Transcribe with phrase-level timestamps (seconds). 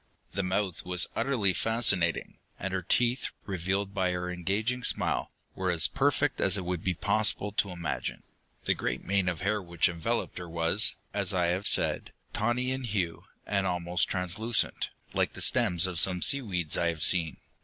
[0.33, 5.87] The mouth was utterly fascinating, and her teeth, revealed by her engaging smile, were as
[5.87, 8.23] perfect as it would be possible to imagine.
[8.65, 12.85] The great mane of hair which enveloped her was, as I have said, tawny in
[12.85, 17.37] hue, and almost translucent, like the stems of some seaweeds I have seen.